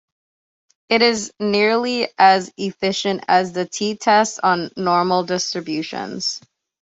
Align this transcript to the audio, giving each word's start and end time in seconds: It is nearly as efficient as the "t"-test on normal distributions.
It 0.89 1.03
is 1.03 1.31
nearly 1.39 2.07
as 2.17 2.51
efficient 2.57 3.23
as 3.27 3.53
the 3.53 3.67
"t"-test 3.67 4.39
on 4.41 4.71
normal 4.75 5.23
distributions. 5.25 6.41